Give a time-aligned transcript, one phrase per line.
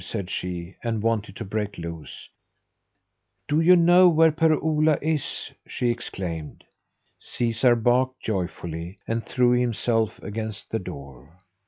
[0.03, 2.27] said she, and wanted to break loose.
[3.47, 6.63] "Do you know where Per Ola is?" she exclaimed.
[7.19, 11.37] Caesar barked joyfully, and threw himself against the door.